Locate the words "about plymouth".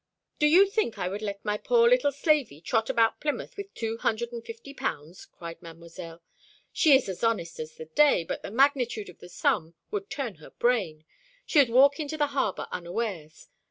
2.89-3.55